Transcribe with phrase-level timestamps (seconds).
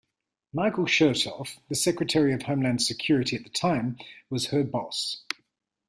[0.51, 3.99] Michael Chertoff, the Secretary of Homeland Security at the time,
[4.31, 5.21] was her boss.